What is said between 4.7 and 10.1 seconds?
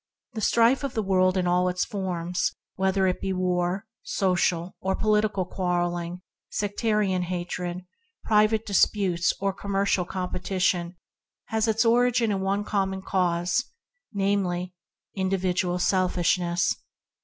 or political quarrel ing, sectarian hatred, private disputes, or commercial